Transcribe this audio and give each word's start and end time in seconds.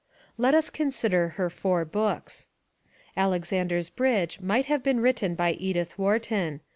Let 0.35 0.55
us 0.55 0.71
consider 0.71 1.27
her 1.37 1.47
four 1.51 1.85
books. 1.85 2.47
Alexander's 3.15 3.91
Bridge 3.91 4.39
might 4.41 4.65
have 4.65 4.81
been 4.81 4.99
written 4.99 5.35
by 5.35 5.51
Edith 5.51 5.95
Wharton. 5.99 6.61